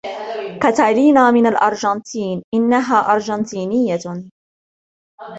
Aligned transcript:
كاتالينا 0.61 1.31
من 1.31 1.45
الأرجنتين. 1.45 2.43
إنها 2.53 3.13
أرجنتينية. 3.13 3.99